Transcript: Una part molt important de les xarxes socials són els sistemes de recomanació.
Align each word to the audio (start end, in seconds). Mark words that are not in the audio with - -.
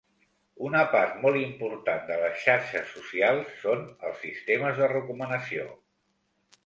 Una 0.67 0.79
part 0.93 1.19
molt 1.25 1.37
important 1.41 2.01
de 2.07 2.17
les 2.23 2.39
xarxes 2.45 2.89
socials 2.95 3.53
són 3.67 3.85
els 4.09 4.19
sistemes 4.25 4.81
de 4.85 4.89
recomanació. 4.97 5.69